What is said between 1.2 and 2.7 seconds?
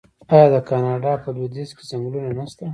په لویدیځ کې ځنګلونه نشته؟